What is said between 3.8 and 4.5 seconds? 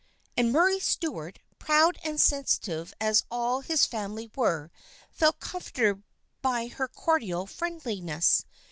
family